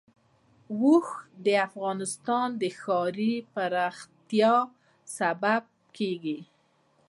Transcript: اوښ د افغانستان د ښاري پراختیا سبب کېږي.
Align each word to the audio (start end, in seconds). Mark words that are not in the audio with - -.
اوښ 0.79 1.07
د 1.45 1.47
افغانستان 1.67 2.47
د 2.61 2.63
ښاري 2.79 3.33
پراختیا 3.53 4.55
سبب 5.17 5.63
کېږي. 5.97 6.39